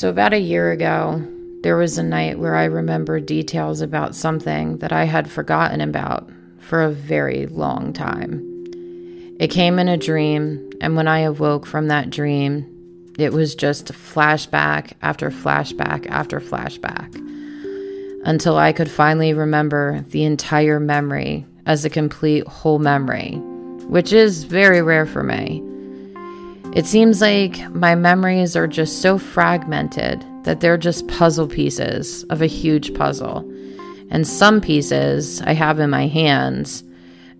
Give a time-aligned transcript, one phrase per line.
[0.00, 1.22] So, about a year ago,
[1.62, 6.26] there was a night where I remembered details about something that I had forgotten about
[6.58, 8.40] for a very long time.
[9.38, 12.64] It came in a dream, and when I awoke from that dream,
[13.18, 17.14] it was just flashback after flashback after flashback
[18.24, 23.34] until I could finally remember the entire memory as a complete whole memory,
[23.86, 25.62] which is very rare for me.
[26.72, 32.42] It seems like my memories are just so fragmented that they're just puzzle pieces of
[32.42, 33.38] a huge puzzle.
[34.08, 36.84] And some pieces I have in my hands,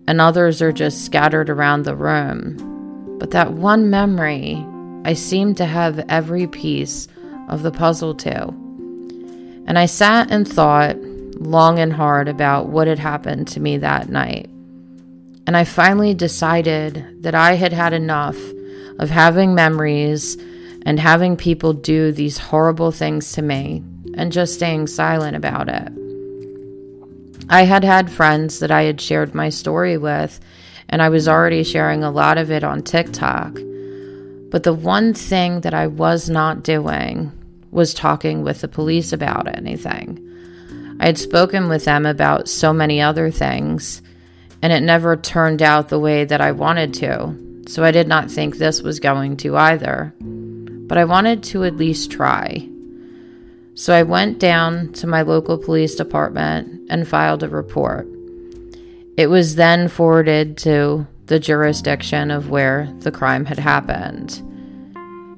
[0.05, 3.17] and others are just scattered around the room.
[3.19, 4.65] But that one memory,
[5.05, 7.07] I seem to have every piece
[7.47, 8.53] of the puzzle too.
[9.65, 10.97] And I sat and thought
[11.39, 14.49] long and hard about what had happened to me that night.
[15.47, 18.37] And I finally decided that I had had enough
[19.01, 20.37] of having memories
[20.85, 25.91] and having people do these horrible things to me and just staying silent about it.
[27.49, 30.39] I had had friends that I had shared my story with,
[30.87, 33.53] and I was already sharing a lot of it on TikTok.
[34.49, 37.31] But the one thing that I was not doing
[37.71, 40.27] was talking with the police about anything.
[40.99, 44.01] I had spoken with them about so many other things,
[44.61, 48.31] and it never turned out the way that I wanted to so I did not
[48.31, 50.13] think this was going to either.
[50.19, 52.67] But I wanted to at least try.
[53.75, 58.07] So I went down to my local police department and filed a report.
[59.17, 64.41] It was then forwarded to the jurisdiction of where the crime had happened.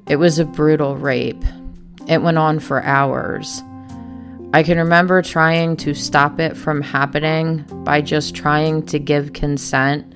[0.08, 1.44] It was a brutal rape.
[2.08, 3.62] It went on for hours.
[4.52, 10.13] I can remember trying to stop it from happening by just trying to give consent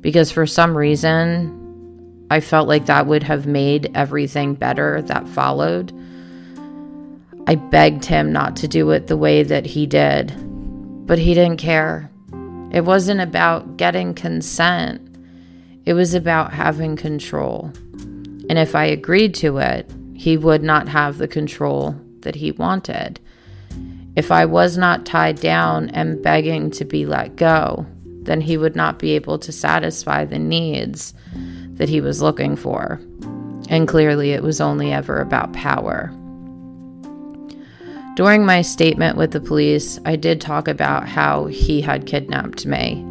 [0.00, 5.92] because for some reason I felt like that would have made everything better that followed.
[7.46, 10.34] I begged him not to do it the way that he did,
[11.06, 12.10] but he didn't care.
[12.70, 15.00] It wasn't about getting consent,
[15.86, 17.72] it was about having control.
[18.50, 23.20] And if I agreed to it, he would not have the control that he wanted.
[24.16, 27.86] If I was not tied down and begging to be let go,
[28.28, 31.14] then he would not be able to satisfy the needs
[31.74, 33.00] that he was looking for.
[33.70, 36.12] And clearly, it was only ever about power.
[38.16, 43.04] During my statement with the police, I did talk about how he had kidnapped me.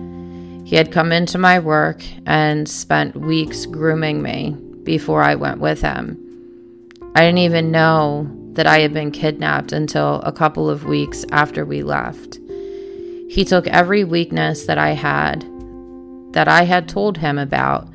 [0.65, 4.51] He had come into my work and spent weeks grooming me
[4.83, 6.21] before I went with him.
[7.15, 11.65] I didn't even know that I had been kidnapped until a couple of weeks after
[11.65, 12.39] we left.
[13.29, 15.41] He took every weakness that I had,
[16.33, 17.87] that I had told him about,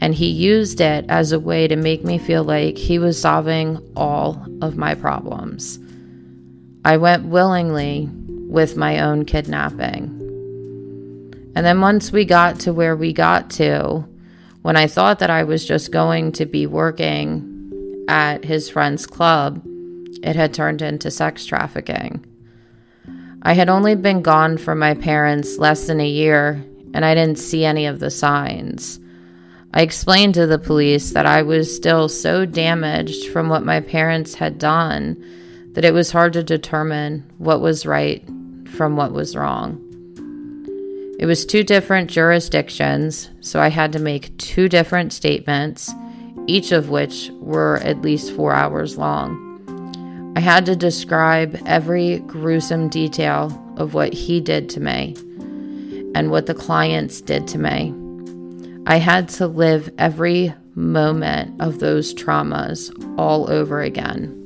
[0.00, 3.78] and he used it as a way to make me feel like he was solving
[3.96, 5.78] all of my problems.
[6.84, 10.20] I went willingly with my own kidnapping.
[11.56, 14.04] And then once we got to where we got to,
[14.62, 19.62] when I thought that I was just going to be working at his friend's club,
[20.22, 22.24] it had turned into sex trafficking.
[23.46, 27.38] I had only been gone from my parents less than a year, and I didn't
[27.38, 28.98] see any of the signs.
[29.74, 34.34] I explained to the police that I was still so damaged from what my parents
[34.34, 35.22] had done
[35.72, 38.26] that it was hard to determine what was right
[38.70, 39.80] from what was wrong.
[41.18, 45.92] It was two different jurisdictions, so I had to make two different statements,
[46.46, 49.53] each of which were at least four hours long.
[50.36, 55.14] I had to describe every gruesome detail of what he did to me
[56.14, 57.94] and what the clients did to me.
[58.86, 64.40] I had to live every moment of those traumas all over again.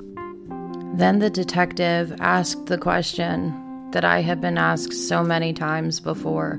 [0.94, 6.56] Then the detective asked the question that I had been asked so many times before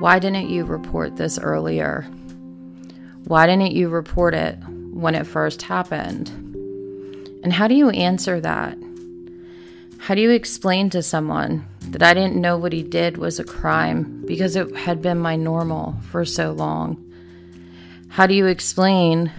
[0.00, 2.02] Why didn't you report this earlier?
[3.26, 4.58] Why didn't you report it
[4.92, 6.47] when it first happened?
[7.42, 8.76] And how do you answer that?
[9.98, 13.44] How do you explain to someone that I didn't know what he did was a
[13.44, 17.04] crime because it had been my normal for so long?
[18.08, 19.30] How do you explain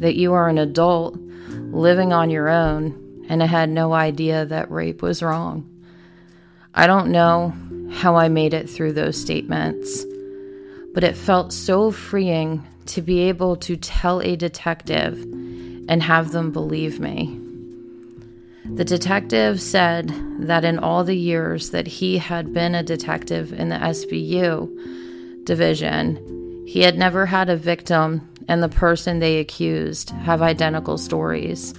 [0.00, 1.16] that you are an adult
[1.48, 5.68] living on your own and I had no idea that rape was wrong?
[6.74, 7.54] I don't know
[7.90, 10.04] how I made it through those statements,
[10.92, 15.22] but it felt so freeing to be able to tell a detective
[15.88, 17.40] and have them believe me.
[18.74, 23.68] The detective said that in all the years that he had been a detective in
[23.68, 30.42] the SVU division, he had never had a victim and the person they accused have
[30.42, 31.74] identical stories.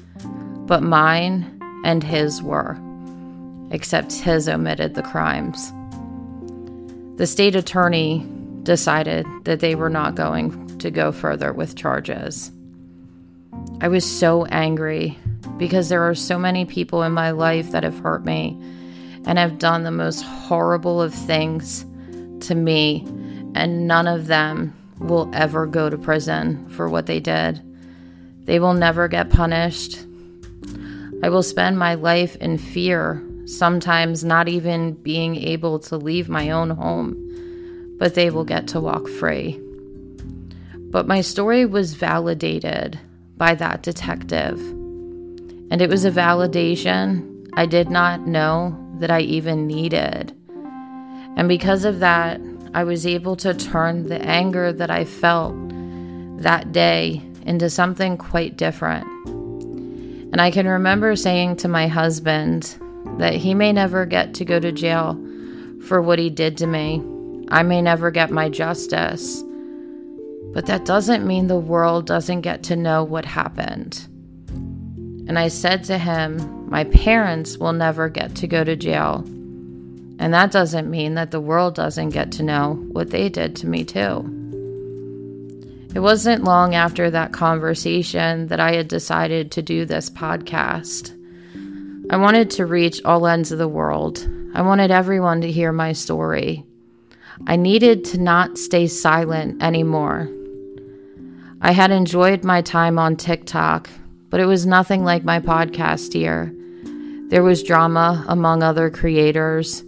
[0.67, 2.77] but mine and his were,
[3.71, 5.71] except his omitted the crimes.
[7.17, 8.27] The state attorney
[8.63, 12.51] decided that they were not going to go further with charges.
[13.79, 15.17] I was so angry
[15.57, 18.59] because there are so many people in my life that have hurt me
[19.25, 21.85] and have done the most horrible of things
[22.41, 23.05] to me,
[23.55, 27.61] and none of them will ever go to prison for what they did.
[28.45, 30.05] They will never get punished.
[31.23, 36.51] I will spend my life in fear, sometimes not even being able to leave my
[36.51, 39.59] own home, but they will get to walk free.
[40.75, 42.99] But my story was validated
[43.35, 44.59] by that detective,
[45.69, 50.33] and it was a validation I did not know that I even needed.
[51.35, 52.39] And because of that,
[52.73, 55.55] I was able to turn the anger that I felt
[56.41, 59.07] that day into something quite different.
[59.25, 62.77] And I can remember saying to my husband
[63.17, 65.13] that he may never get to go to jail
[65.85, 67.01] for what he did to me.
[67.49, 69.43] I may never get my justice.
[70.53, 74.07] But that doesn't mean the world doesn't get to know what happened.
[75.27, 79.23] And I said to him, My parents will never get to go to jail.
[80.19, 83.67] And that doesn't mean that the world doesn't get to know what they did to
[83.67, 84.33] me, too.
[85.93, 91.13] It wasn't long after that conversation that I had decided to do this podcast.
[92.09, 94.27] I wanted to reach all ends of the world.
[94.53, 96.65] I wanted everyone to hear my story.
[97.45, 100.29] I needed to not stay silent anymore.
[101.61, 103.89] I had enjoyed my time on TikTok,
[104.37, 106.53] but it was nothing like my podcast year.
[107.29, 109.83] There was drama among other creators.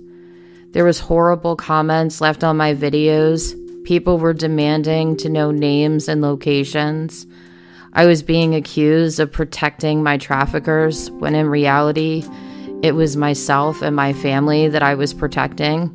[0.72, 3.54] There was horrible comments left on my videos
[3.84, 7.28] People were demanding to know names and locations.
[7.94, 12.24] I was being accused of protecting my traffickers when in reality,
[12.82, 15.92] it was myself and my family that I was protecting.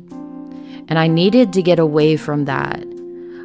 [0.87, 2.79] And I needed to get away from that.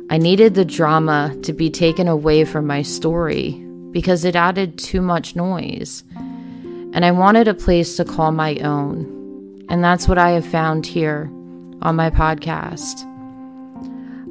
[0.09, 5.01] I needed the drama to be taken away from my story because it added too
[5.01, 6.05] much noise.
[6.93, 9.65] And I wanted a place to call my own.
[9.69, 11.31] And that's what I have found here
[11.83, 13.07] on my podcast.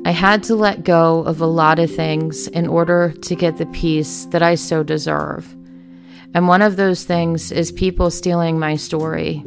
[0.05, 3.65] I had to let go of a lot of things in order to get the
[3.67, 5.55] peace that I so deserve.
[6.33, 9.43] And one of those things is people stealing my story,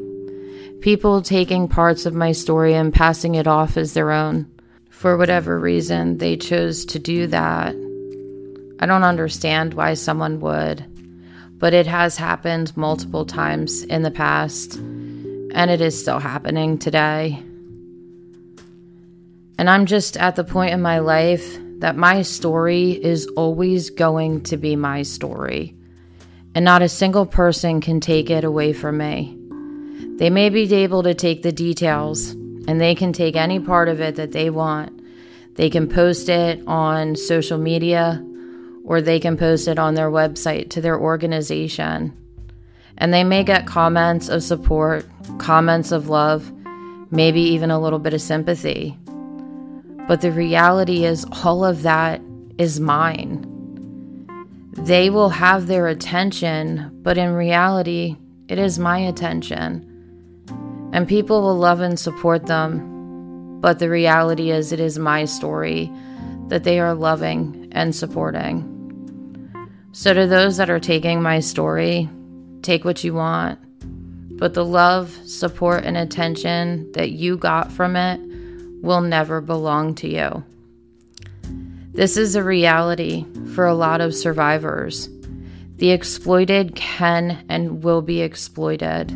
[0.81, 4.51] people taking parts of my story and passing it off as their own.
[4.91, 7.75] For whatever reason, they chose to do that.
[8.83, 10.85] I don't understand why someone would,
[11.57, 17.41] but it has happened multiple times in the past, and it is still happening today.
[19.57, 24.43] And I'm just at the point in my life that my story is always going
[24.45, 25.77] to be my story.
[26.53, 29.39] And not a single person can take it away from me.
[30.17, 32.31] They may be able to take the details
[32.67, 35.01] and they can take any part of it that they want.
[35.55, 38.21] They can post it on social media
[38.85, 42.17] or they can post it on their website to their organization.
[42.99, 45.07] And they may get comments of support,
[45.39, 46.53] comments of love,
[47.11, 48.97] maybe even a little bit of sympathy.
[50.09, 52.21] But the reality is, all of that
[52.59, 53.49] is mine.
[54.73, 58.17] They will have their attention, but in reality,
[58.49, 59.89] it is my attention.
[60.93, 65.91] And people will love and support them, but the reality is, it is my story
[66.49, 68.69] that they are loving and supporting.
[69.93, 72.09] So, to those that are taking my story,
[72.63, 73.59] take what you want,
[74.39, 78.21] but the love, support, and attention that you got from it
[78.83, 80.45] will never belong to you.
[81.93, 85.11] This is a reality for a lot of survivors.
[85.77, 89.09] The exploited can and will be exploited.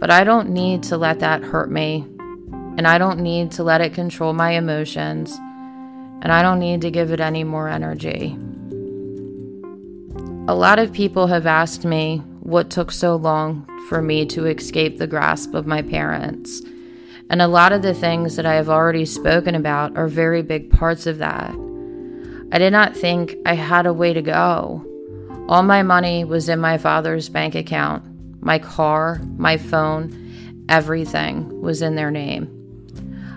[0.00, 2.04] But I don't need to let that hurt me,
[2.76, 5.38] and I don't need to let it control my emotions,
[6.24, 8.36] and I don't need to give it any more energy.
[10.48, 14.98] A lot of people have asked me what took so long for me to escape
[14.98, 16.60] the grasp of my parents
[17.30, 20.70] and a lot of the things that I have already spoken about are very big
[20.70, 21.50] parts of that.
[22.52, 24.84] I did not think I had a way to go.
[25.48, 28.04] All my money was in my father's bank account.
[28.40, 32.63] My car, my phone, everything was in their name.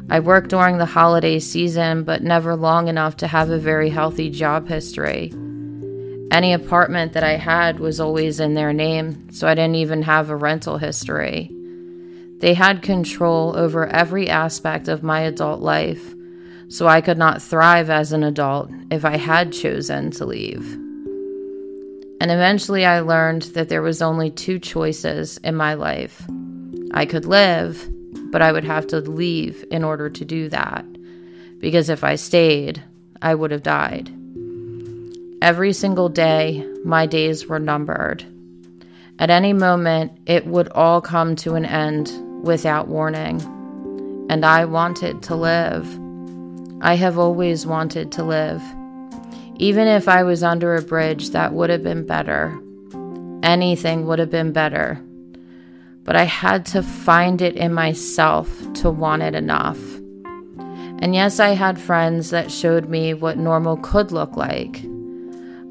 [0.10, 4.30] I worked during the holiday season, but never long enough to have a very healthy
[4.30, 5.34] job history.
[6.32, 10.30] Any apartment that I had was always in their name, so I didn't even have
[10.30, 11.52] a rental history.
[12.38, 16.16] They had control over every aspect of my adult life,
[16.70, 20.74] so I could not thrive as an adult if I had chosen to leave.
[22.20, 26.24] And eventually I learned that there was only two choices in my life.
[26.94, 27.90] I could live,
[28.32, 30.86] but I would have to leave in order to do that.
[31.60, 32.84] Because if I stayed,
[33.22, 34.12] I would have died.
[35.42, 38.26] Every single day, my days were numbered.
[39.20, 42.12] At any moment, it would all come to an end
[42.44, 43.42] without warning.
[44.30, 45.88] And I wanted to live.
[46.82, 48.62] I have always wanted to live.
[49.56, 52.60] Even if I was under a bridge, that would have been better.
[53.42, 55.02] Anything would have been better.
[56.08, 59.78] But I had to find it in myself to want it enough.
[61.00, 64.84] And yes, I had friends that showed me what normal could look like.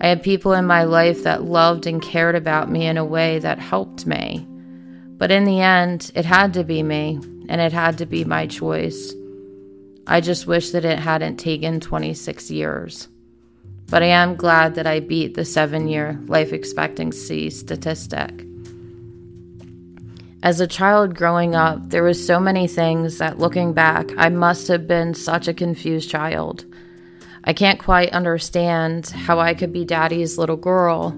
[0.01, 3.39] I had people in my life that loved and cared about me in a way
[3.41, 4.47] that helped me.
[5.17, 8.47] But in the end, it had to be me, and it had to be my
[8.47, 9.15] choice.
[10.07, 13.09] I just wish that it hadn't taken 26 years.
[13.89, 18.46] But I am glad that I beat the seven year life expectancy statistic.
[20.47, 24.69] As a child growing up, there were so many things that looking back, I must
[24.69, 26.65] have been such a confused child.
[27.43, 31.11] I can't quite understand how I could be daddy's little girl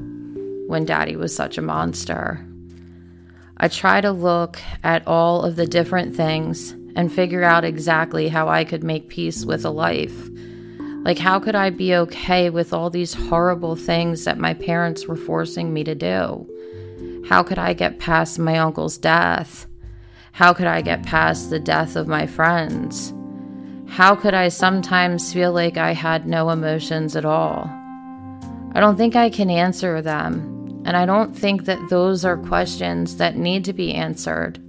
[0.66, 2.42] when daddy was such a monster.
[3.58, 8.49] I try to look at all of the different things and figure out exactly how
[8.49, 10.30] I could make peace with a life.
[11.04, 15.16] Like, how could I be okay with all these horrible things that my parents were
[15.16, 16.49] forcing me to do?
[17.26, 19.66] How could I get past my uncle's death?
[20.32, 23.12] How could I get past the death of my friends?
[23.88, 27.68] How could I sometimes feel like I had no emotions at all?
[28.72, 33.16] I don't think I can answer them, and I don't think that those are questions
[33.16, 34.60] that need to be answered.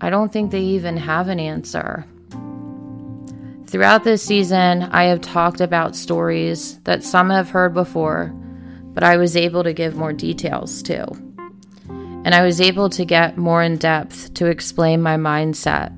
[0.00, 2.04] I don't think they even have an answer.
[3.66, 8.34] Throughout this season, I have talked about stories that some have heard before,
[8.92, 11.25] but I was able to give more details to.
[12.26, 15.96] And I was able to get more in depth to explain my mindset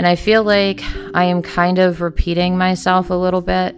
[0.00, 3.76] and I feel like I am kind of repeating myself a little bit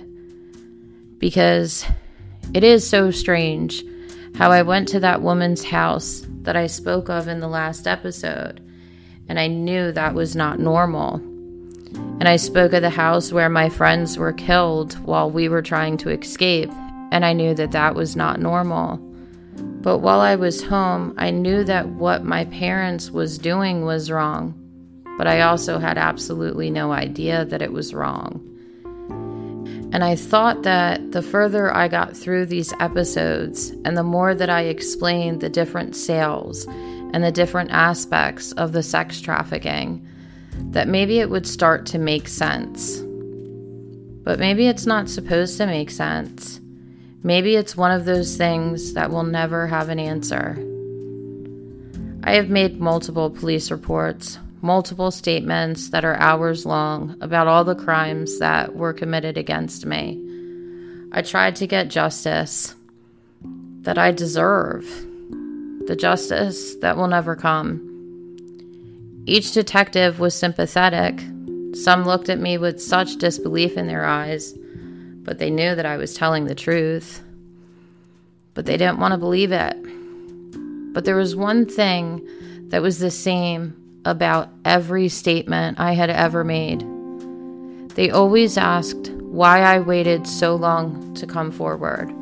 [1.19, 1.85] because
[2.55, 3.85] it is so strange
[4.37, 8.61] how I went to that woman's house that I spoke of in the last episode,
[9.29, 11.15] and I knew that was not normal.
[12.21, 15.97] And I spoke of the house where my friends were killed while we were trying
[15.97, 16.71] to escape,
[17.11, 19.01] and I knew that that was not normal.
[19.83, 24.59] But while I was home, I knew that what my parents was doing was wrong
[25.19, 28.49] but I also had absolutely no idea that it was wrong.
[29.93, 34.49] And I thought that the further I got through these episodes and the more that
[34.49, 40.07] I explained the different sales and the different aspects of the sex trafficking,
[40.71, 43.01] that maybe it would start to make sense.
[44.25, 46.62] But maybe it's not supposed to make sense.
[47.25, 50.59] Maybe it's one of those things that will never have an answer.
[52.25, 57.75] I have made multiple police reports, multiple statements that are hours long about all the
[57.75, 60.21] crimes that were committed against me.
[61.12, 62.75] I tried to get justice
[63.83, 64.85] that I deserve,
[65.87, 67.88] the justice that will never come.
[69.26, 71.21] Each detective was sympathetic.
[71.75, 74.55] Some looked at me with such disbelief in their eyes,
[75.23, 77.23] but they knew that I was telling the truth.
[78.55, 79.76] But they didn't want to believe it.
[80.93, 82.29] But there was one thing
[82.69, 86.85] that was the same about every statement I had ever made.
[87.95, 92.12] They always asked why I waited so long to come forward.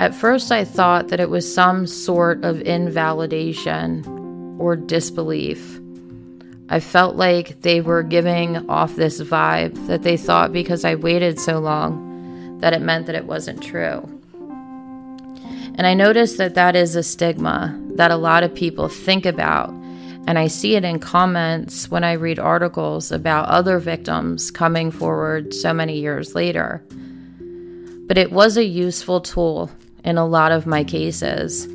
[0.00, 5.78] At first, I thought that it was some sort of invalidation or disbelief.
[6.70, 11.40] I felt like they were giving off this vibe that they thought because I waited
[11.40, 14.08] so long that it meant that it wasn't true.
[15.74, 19.70] And I noticed that that is a stigma that a lot of people think about
[20.26, 25.52] and I see it in comments when I read articles about other victims coming forward
[25.52, 26.84] so many years later.
[28.06, 29.70] But it was a useful tool
[30.04, 31.66] in a lot of my cases.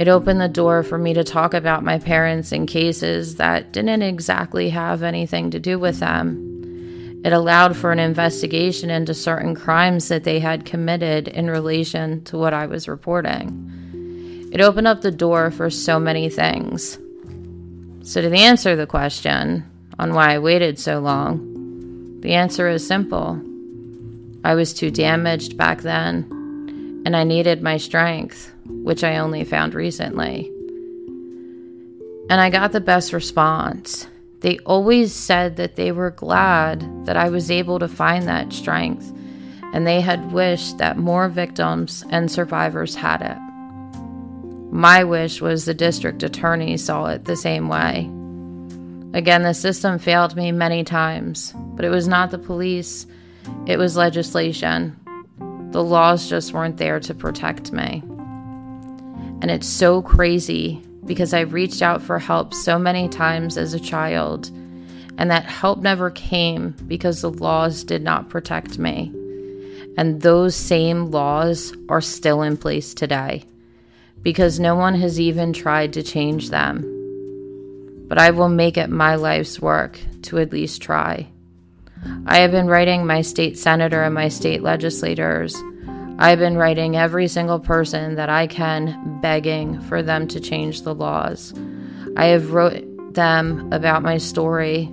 [0.00, 4.00] It opened the door for me to talk about my parents in cases that didn't
[4.00, 7.20] exactly have anything to do with them.
[7.22, 12.38] It allowed for an investigation into certain crimes that they had committed in relation to
[12.38, 14.48] what I was reporting.
[14.50, 16.98] It opened up the door for so many things.
[18.02, 23.38] So, to answer the question on why I waited so long, the answer is simple.
[24.44, 26.24] I was too damaged back then,
[27.04, 28.50] and I needed my strength,
[28.82, 30.50] which I only found recently.
[32.28, 34.06] And I got the best response.
[34.40, 39.12] They always said that they were glad that I was able to find that strength
[39.72, 43.38] and they had wished that more victims and survivors had it.
[44.72, 48.10] My wish was the district attorney saw it the same way.
[49.12, 53.06] Again, the system failed me many times, but it was not the police,
[53.66, 54.96] it was legislation.
[55.72, 58.02] The laws just weren't there to protect me.
[59.42, 63.80] And it's so crazy because I've reached out for help so many times as a
[63.80, 64.50] child,
[65.18, 69.12] and that help never came because the laws did not protect me.
[69.96, 73.44] And those same laws are still in place today
[74.22, 76.84] because no one has even tried to change them.
[78.08, 81.28] But I will make it my life's work to at least try.
[82.26, 85.54] I have been writing my state senator and my state legislators.
[86.22, 90.94] I've been writing every single person that I can, begging for them to change the
[90.94, 91.54] laws.
[92.14, 94.92] I have wrote them about my story.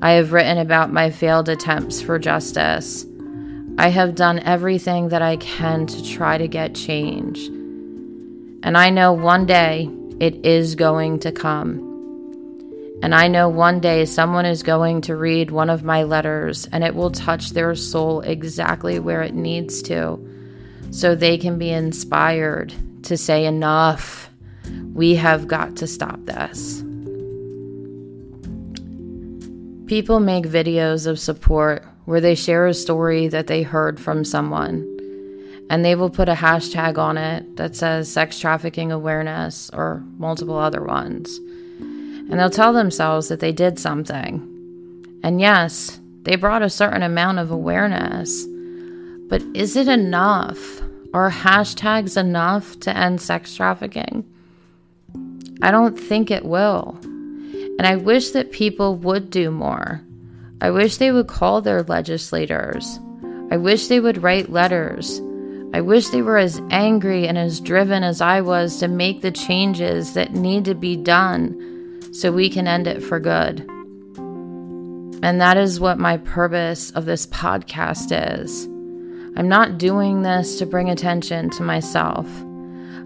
[0.00, 3.04] I have written about my failed attempts for justice.
[3.76, 7.38] I have done everything that I can to try to get change.
[8.62, 11.90] And I know one day it is going to come.
[13.02, 16.82] And I know one day someone is going to read one of my letters and
[16.82, 20.31] it will touch their soul exactly where it needs to
[20.92, 22.72] so they can be inspired
[23.02, 24.30] to say, Enough,
[24.94, 26.80] we have got to stop this.
[29.86, 34.88] People make videos of support where they share a story that they heard from someone
[35.72, 40.58] and they will put a hashtag on it that says sex trafficking awareness or multiple
[40.58, 41.38] other ones.
[41.78, 44.48] And they'll tell themselves that they did something.
[45.22, 48.46] And yes, they brought a certain amount of awareness.
[49.32, 50.82] But is it enough?
[51.14, 54.30] Are hashtags enough to end sex trafficking?
[55.62, 56.98] I don't think it will.
[57.00, 60.02] And I wish that people would do more.
[60.60, 63.00] I wish they would call their legislators.
[63.50, 65.22] I wish they would write letters.
[65.72, 69.32] I wish they were as angry and as driven as I was to make the
[69.32, 73.60] changes that need to be done so we can end it for good.
[75.22, 78.68] And that is what my purpose of this podcast is.
[79.34, 82.26] I'm not doing this to bring attention to myself.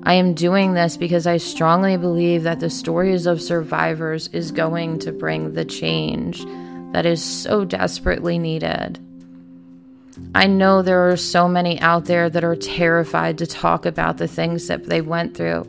[0.02, 4.98] I am doing this because I strongly believe that the stories of survivors is going
[5.00, 6.44] to bring the change
[6.92, 8.98] that is so desperately needed.
[10.34, 14.28] I know there are so many out there that are terrified to talk about the
[14.28, 15.66] things that they went through,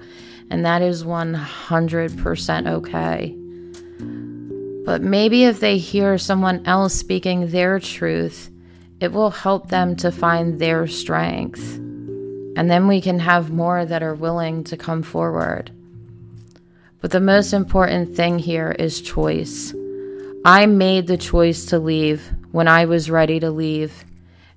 [0.50, 3.36] and that is 100% okay.
[4.86, 8.50] But maybe if they hear someone else speaking their truth,
[9.00, 11.78] it will help them to find their strength.
[11.78, 15.72] And then we can have more that are willing to come forward.
[17.02, 19.74] But the most important thing here is choice.
[20.44, 24.06] I made the choice to leave when I was ready to leave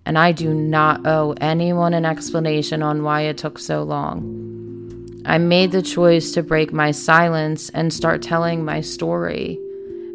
[0.07, 5.23] and I do not owe anyone an explanation on why it took so long.
[5.25, 9.59] I made the choice to break my silence and start telling my story.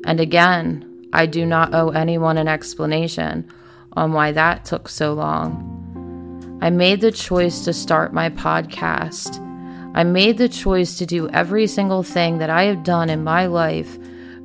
[0.04, 3.50] And again, I do not owe anyone an explanation
[3.96, 6.60] on why that took so long.
[6.62, 9.40] I made the choice to start my podcast.
[9.94, 13.46] I made the choice to do every single thing that I have done in my
[13.46, 13.98] life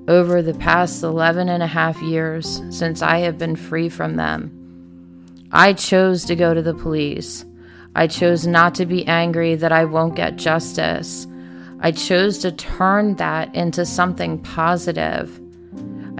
[0.09, 4.57] over the past 11 and a half years since I have been free from them.
[5.53, 7.45] I chose to go to the police.
[7.97, 11.27] I chose not to be angry that I won't get justice.
[11.81, 15.39] I chose to turn that into something positive.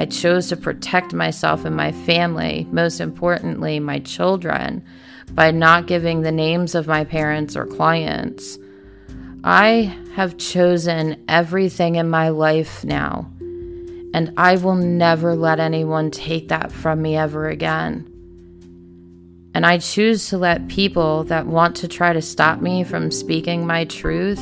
[0.01, 4.83] I chose to protect myself and my family, most importantly, my children,
[5.33, 8.59] by not giving the names of my parents or clients.
[9.45, 13.31] I have chosen everything in my life now,
[14.15, 18.07] and I will never let anyone take that from me ever again.
[19.53, 23.67] And I choose to let people that want to try to stop me from speaking
[23.67, 24.41] my truth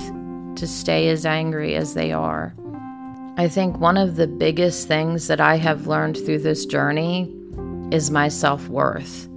[0.55, 2.55] to stay as angry as they are.
[3.39, 7.33] I think one of the biggest things that I have learned through this journey
[7.93, 9.29] is my self worth.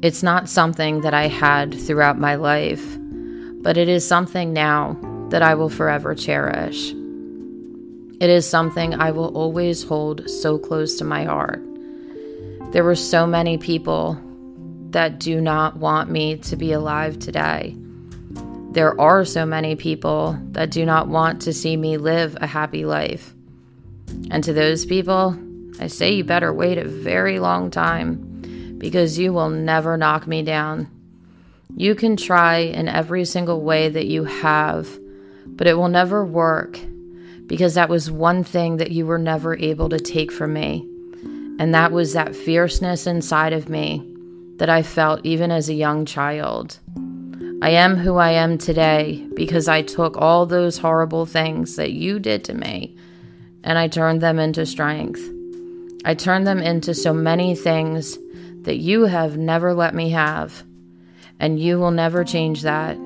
[0.00, 2.96] It's not something that I had throughout my life,
[3.62, 4.96] but it is something now
[5.30, 6.92] that I will forever cherish.
[8.20, 11.60] It is something I will always hold so close to my heart.
[12.70, 14.20] There were so many people
[14.90, 17.74] that do not want me to be alive today.
[18.76, 22.84] There are so many people that do not want to see me live a happy
[22.84, 23.34] life.
[24.30, 25.34] And to those people,
[25.80, 30.42] I say you better wait a very long time because you will never knock me
[30.42, 30.90] down.
[31.74, 34.86] You can try in every single way that you have,
[35.46, 36.78] but it will never work
[37.46, 40.86] because that was one thing that you were never able to take from me.
[41.58, 44.06] And that was that fierceness inside of me
[44.58, 46.78] that I felt even as a young child.
[47.62, 52.18] I am who I am today because I took all those horrible things that you
[52.18, 52.96] did to me
[53.64, 55.20] and I turned them into strength.
[56.04, 58.18] I turned them into so many things
[58.62, 60.62] that you have never let me have.
[61.40, 62.96] And you will never change that.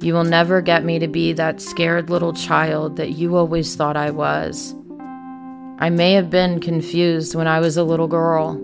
[0.00, 3.96] You will never get me to be that scared little child that you always thought
[3.96, 4.74] I was.
[5.78, 8.54] I may have been confused when I was a little girl,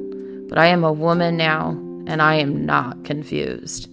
[0.48, 1.70] but I am a woman now,
[2.06, 3.89] and I am not confused.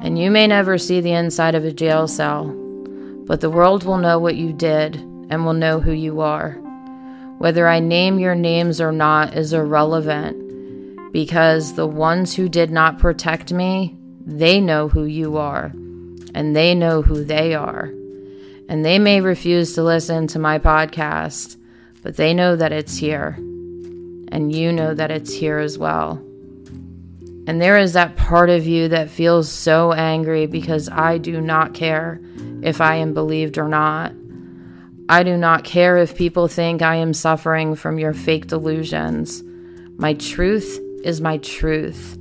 [0.00, 2.46] And you may never see the inside of a jail cell,
[3.26, 6.52] but the world will know what you did and will know who you are.
[7.38, 12.98] Whether I name your names or not is irrelevant because the ones who did not
[12.98, 15.72] protect me, they know who you are
[16.36, 17.92] and they know who they are.
[18.68, 21.56] And they may refuse to listen to my podcast,
[22.02, 23.36] but they know that it's here.
[24.28, 26.22] And you know that it's here as well.
[27.46, 31.74] And there is that part of you that feels so angry because I do not
[31.74, 32.20] care
[32.62, 34.12] if I am believed or not.
[35.08, 39.44] I do not care if people think I am suffering from your fake delusions.
[39.96, 42.18] My truth is my truth,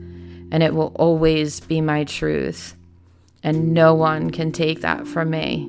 [0.51, 2.75] and it will always be my truth.
[3.41, 5.63] And no one can take that from me.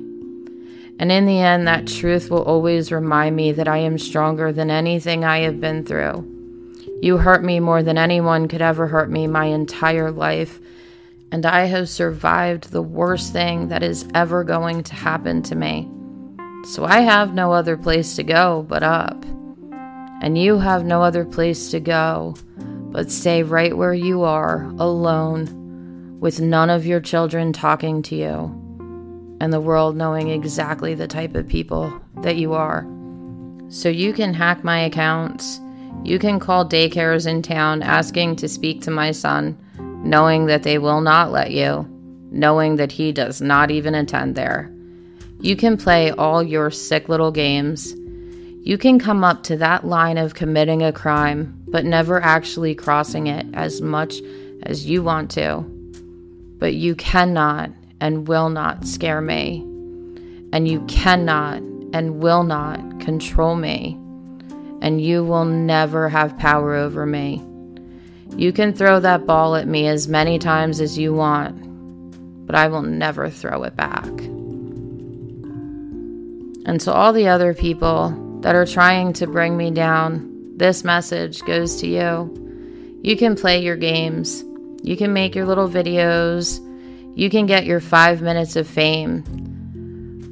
[0.99, 4.69] And in the end, that truth will always remind me that I am stronger than
[4.69, 6.36] anything I have been through.
[7.01, 10.59] You hurt me more than anyone could ever hurt me my entire life,
[11.31, 15.89] and I have survived the worst thing that is ever going to happen to me.
[16.73, 19.23] So I have no other place to go but up.
[20.21, 22.35] And you have no other place to go
[22.89, 29.37] but stay right where you are, alone, with none of your children talking to you,
[29.39, 32.87] and the world knowing exactly the type of people that you are.
[33.69, 35.59] So you can hack my accounts.
[36.03, 40.77] You can call daycares in town asking to speak to my son, knowing that they
[40.77, 41.85] will not let you,
[42.31, 44.71] knowing that he does not even attend there.
[45.41, 47.93] You can play all your sick little games.
[48.63, 53.27] You can come up to that line of committing a crime but never actually crossing
[53.27, 54.21] it as much
[54.63, 55.63] as you want to.
[56.59, 59.59] But you cannot and will not scare me.
[60.53, 61.57] And you cannot
[61.93, 63.99] and will not control me.
[64.81, 67.43] And you will never have power over me.
[68.35, 72.67] You can throw that ball at me as many times as you want, but I
[72.67, 74.05] will never throw it back.
[76.65, 81.41] And to all the other people that are trying to bring me down, this message
[81.43, 82.99] goes to you.
[83.01, 84.43] You can play your games,
[84.83, 86.59] you can make your little videos,
[87.17, 89.23] you can get your five minutes of fame,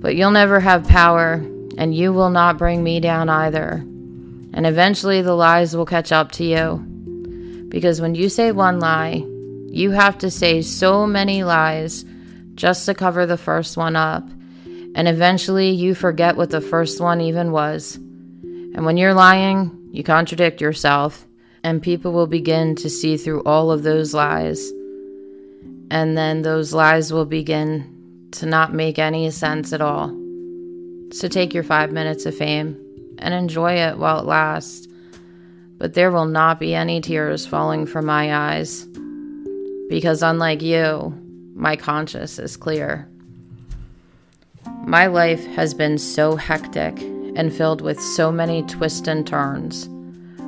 [0.01, 1.43] but you'll never have power,
[1.77, 3.83] and you will not bring me down either.
[4.55, 6.77] And eventually the lies will catch up to you.
[7.67, 9.25] Because when you say one lie,
[9.67, 12.05] you have to say so many lies
[12.55, 14.25] just to cover the first one up.
[14.95, 17.95] And eventually you forget what the first one even was.
[17.95, 21.27] And when you're lying, you contradict yourself,
[21.61, 24.71] and people will begin to see through all of those lies.
[25.91, 30.17] And then those lies will begin to not make any sense at all.
[31.11, 32.84] So take your five minutes of fame
[33.19, 34.87] and enjoy it while it lasts.
[35.77, 38.87] But there will not be any tears falling from my eyes.
[39.89, 41.13] Because unlike you,
[41.53, 43.07] my conscience is clear.
[44.85, 47.01] My life has been so hectic
[47.35, 49.89] and filled with so many twists and turns.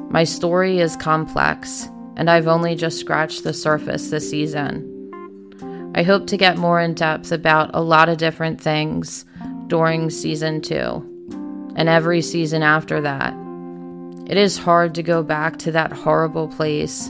[0.09, 4.93] My story is complex, and I've only just scratched the surface this season.
[5.95, 9.25] I hope to get more in depth about a lot of different things
[9.67, 11.16] during season two
[11.77, 13.33] and every season after that.
[14.29, 17.09] It is hard to go back to that horrible place.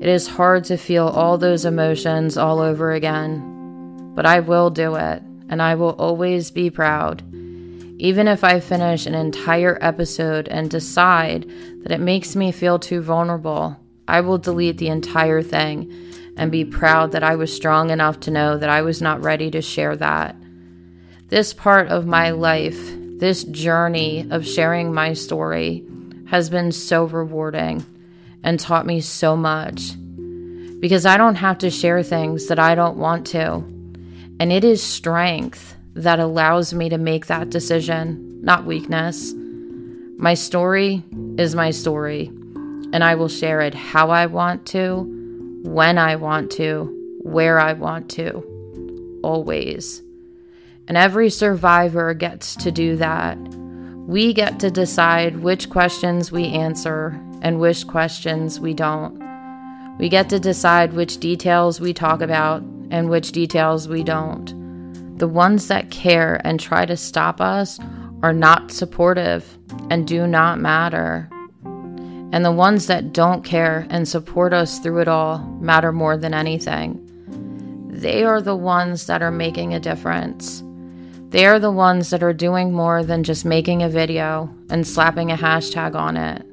[0.00, 4.12] It is hard to feel all those emotions all over again.
[4.14, 7.24] But I will do it, and I will always be proud
[7.98, 11.50] even if I finish an entire episode and decide
[11.82, 15.92] that it makes me feel too vulnerable, I will delete the entire thing
[16.36, 19.50] and be proud that I was strong enough to know that I was not ready
[19.50, 20.36] to share that.
[21.28, 22.78] This part of my life,
[23.18, 25.84] this journey of sharing my story,
[26.26, 27.84] has been so rewarding
[28.42, 29.92] and taught me so much
[30.80, 33.64] because I don't have to share things that I don't want to.
[34.38, 39.32] And it is strength that allows me to make that decision, not weakness.
[40.18, 41.02] My story
[41.38, 42.26] is my story,
[42.92, 45.04] and I will share it how I want to,
[45.64, 50.02] when I want to, where I want to, always.
[50.88, 53.36] And every survivor gets to do that.
[54.06, 59.18] We get to decide which questions we answer and which questions we don't.
[59.98, 65.18] We get to decide which details we talk about and which details we don't.
[65.18, 67.80] The ones that care and try to stop us
[68.22, 69.58] are not supportive
[69.90, 71.28] and do not matter.
[71.64, 76.34] And the ones that don't care and support us through it all matter more than
[76.34, 77.02] anything.
[77.88, 80.62] They are the ones that are making a difference.
[81.30, 85.32] They are the ones that are doing more than just making a video and slapping
[85.32, 86.46] a hashtag on it.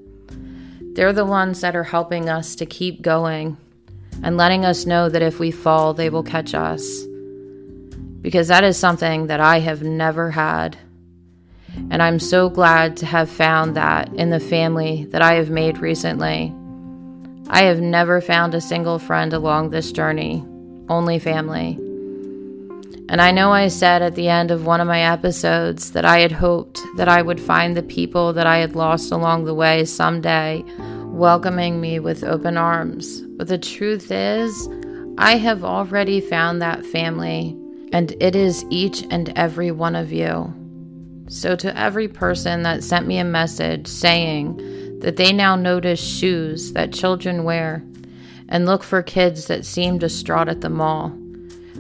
[0.96, 3.58] They're the ones that are helping us to keep going
[4.24, 7.04] and letting us know that if we fall, they will catch us.
[8.22, 10.78] Because that is something that I have never had.
[11.90, 15.78] And I'm so glad to have found that in the family that I have made
[15.78, 16.54] recently.
[17.50, 20.44] I have never found a single friend along this journey,
[20.90, 21.80] only family.
[23.10, 26.20] And I know I said at the end of one of my episodes that I
[26.20, 29.86] had hoped that I would find the people that I had lost along the way
[29.86, 30.64] someday
[31.14, 33.22] welcoming me with open arms.
[33.38, 34.70] But the truth is,
[35.18, 37.56] I have already found that family,
[37.92, 40.52] and it is each and every one of you.
[41.28, 46.74] So, to every person that sent me a message saying that they now notice shoes
[46.74, 47.84] that children wear
[48.50, 51.16] and look for kids that seem distraught at the mall,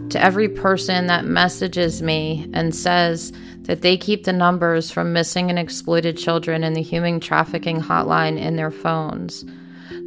[0.09, 3.31] to every person that messages me and says
[3.63, 8.37] that they keep the numbers from missing and exploited children in the human trafficking hotline
[8.37, 9.45] in their phones.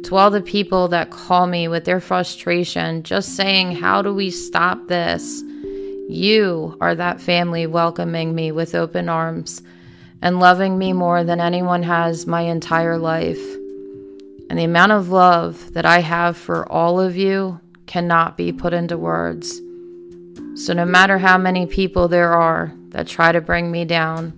[0.03, 4.29] To all the people that call me with their frustration, just saying, How do we
[4.29, 5.43] stop this?
[6.09, 9.61] You are that family welcoming me with open arms
[10.21, 13.41] and loving me more than anyone has my entire life.
[14.49, 18.73] And the amount of love that I have for all of you cannot be put
[18.73, 19.61] into words.
[20.57, 24.33] So, no matter how many people there are that try to bring me down,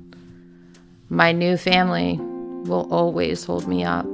[1.08, 4.06] my new family will always hold me up.